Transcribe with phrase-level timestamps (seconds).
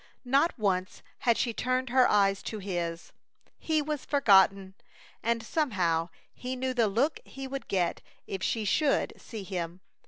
[0.25, 3.11] Not once had she turned her eyes to his.
[3.59, 4.73] He was forgotten,
[5.21, 9.79] and somehow he knew the look he would get if she should see him.